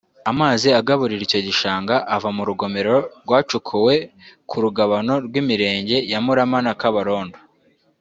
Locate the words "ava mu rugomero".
2.15-2.95